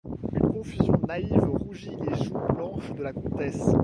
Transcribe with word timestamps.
Une 0.33 0.49
confusion 0.49 0.99
naïve 1.07 1.43
rougit 1.59 1.91
les 1.95 2.23
joues 2.25 2.33
blanches 2.55 2.91
de 2.91 3.03
la 3.03 3.13
comtesse. 3.13 3.71